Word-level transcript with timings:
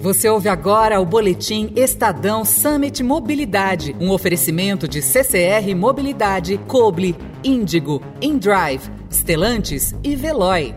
Você 0.00 0.28
ouve 0.28 0.48
agora 0.48 1.00
o 1.00 1.04
boletim 1.04 1.72
Estadão 1.76 2.44
Summit 2.44 3.00
Mobilidade, 3.00 3.94
um 4.00 4.10
oferecimento 4.10 4.88
de 4.88 5.00
CCR 5.00 5.72
Mobilidade, 5.76 6.58
Coble, 6.66 7.16
Índigo, 7.44 8.02
InDrive, 8.20 8.90
Stellantis 9.08 9.94
e 10.02 10.16
Veloy. 10.16 10.74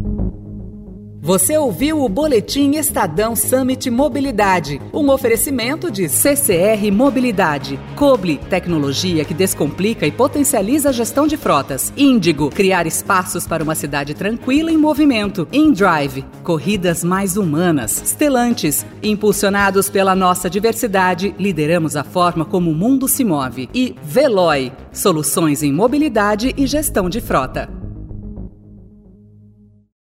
Você 1.27 1.59
ouviu 1.59 2.05
o 2.05 2.09
Boletim 2.09 2.77
Estadão 2.77 3.35
Summit 3.35 3.91
Mobilidade, 3.91 4.81
um 4.93 5.11
oferecimento 5.11 5.91
de 5.91 6.09
CCR 6.09 6.89
Mobilidade, 6.93 7.81
Coble, 7.97 8.39
tecnologia 8.49 9.25
que 9.25 9.35
descomplica 9.35 10.07
e 10.07 10.13
potencializa 10.13 10.91
a 10.91 10.93
gestão 10.93 11.27
de 11.27 11.37
frotas, 11.37 11.93
Índigo, 11.97 12.49
criar 12.49 12.87
espaços 12.87 13.45
para 13.45 13.65
uma 13.65 13.75
cidade 13.75 14.15
tranquila 14.15 14.71
em 14.71 14.77
movimento, 14.77 15.49
InDrive, 15.53 16.25
corridas 16.45 17.03
mais 17.03 17.37
humanas, 17.37 18.05
Stellantis, 18.07 18.87
impulsionados 19.03 19.91
pela 19.91 20.15
nossa 20.15 20.49
diversidade, 20.49 21.35
lideramos 21.41 21.97
a 21.97 22.05
forma 22.05 22.45
como 22.45 22.71
o 22.71 22.75
mundo 22.75 23.09
se 23.09 23.25
move, 23.25 23.69
e 23.75 23.97
Veloy, 24.01 24.71
soluções 24.93 25.65
em 25.65 25.73
mobilidade 25.73 26.55
e 26.57 26.69
gestão 26.69 27.11
de 27.11 27.21
frota. 27.21 27.86